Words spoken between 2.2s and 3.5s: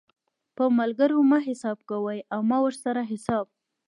او مه ورسره حساب